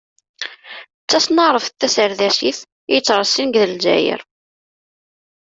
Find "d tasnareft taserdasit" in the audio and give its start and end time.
1.01-2.59